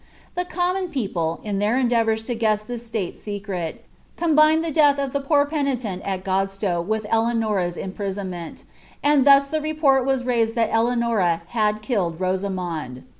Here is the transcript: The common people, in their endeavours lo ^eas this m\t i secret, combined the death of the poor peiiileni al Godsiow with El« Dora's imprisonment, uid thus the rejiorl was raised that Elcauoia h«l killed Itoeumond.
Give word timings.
The 0.33 0.45
common 0.45 0.87
people, 0.89 1.39
in 1.43 1.59
their 1.59 1.77
endeavours 1.77 2.27
lo 2.27 2.33
^eas 2.33 2.65
this 2.65 2.87
m\t 2.89 3.11
i 3.13 3.15
secret, 3.15 3.85
combined 4.17 4.65
the 4.65 4.71
death 4.71 4.97
of 4.97 5.13
the 5.13 5.19
poor 5.19 5.45
peiiileni 5.45 6.01
al 6.03 6.17
Godsiow 6.17 6.81
with 6.83 7.05
El« 7.07 7.31
Dora's 7.39 7.77
imprisonment, 7.77 8.63
uid 9.03 9.25
thus 9.25 9.45
the 9.45 9.59
rejiorl 9.59 10.03
was 10.03 10.23
raised 10.23 10.55
that 10.55 10.71
Elcauoia 10.71 11.41
h«l 11.53 11.73
killed 11.83 12.17
Itoeumond. 12.17 13.03